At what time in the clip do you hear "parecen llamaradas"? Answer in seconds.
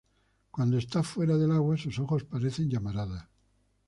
2.23-3.29